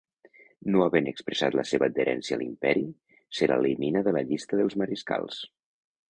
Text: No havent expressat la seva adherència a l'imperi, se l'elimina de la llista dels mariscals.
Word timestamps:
No 0.75 0.79
havent 0.83 1.09
expressat 1.09 1.57
la 1.59 1.65
seva 1.71 1.89
adherència 1.91 2.37
a 2.37 2.39
l'imperi, 2.41 2.81
se 3.39 3.49
l'elimina 3.51 4.01
de 4.07 4.15
la 4.17 4.23
llista 4.31 4.59
dels 4.61 4.79
mariscals. 4.83 5.37